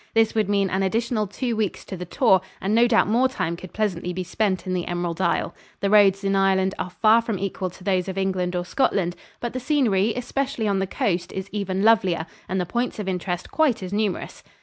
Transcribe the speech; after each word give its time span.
This 0.15 0.33
would 0.33 0.49
mean 0.49 0.71
an 0.71 0.81
additional 0.81 1.27
two 1.27 1.55
weeks 1.55 1.85
to 1.85 1.95
the 1.95 2.05
tour, 2.05 2.41
and 2.59 2.73
no 2.73 2.87
doubt 2.87 3.07
more 3.07 3.29
time 3.29 3.55
could 3.55 3.71
pleasantly 3.71 4.13
be 4.13 4.23
spent 4.23 4.65
in 4.65 4.73
the 4.73 4.87
Emerald 4.87 5.21
Isle. 5.21 5.53
The 5.79 5.91
roads 5.91 6.23
in 6.23 6.35
Ireland 6.35 6.73
are 6.79 6.89
far 6.89 7.21
from 7.21 7.37
equal 7.37 7.69
to 7.69 7.83
those 7.83 8.07
of 8.07 8.17
England 8.17 8.55
or 8.55 8.65
Scotland, 8.65 9.15
but 9.39 9.53
the 9.53 9.59
scenery, 9.59 10.13
especially 10.15 10.67
on 10.67 10.79
the 10.79 10.87
coast, 10.87 11.31
is 11.33 11.49
even 11.51 11.83
lovelier, 11.83 12.25
and 12.49 12.59
the 12.59 12.65
points 12.65 12.97
of 12.97 13.07
interest 13.07 13.51
quite 13.51 13.83
as 13.83 13.93
numerous. 13.93 14.41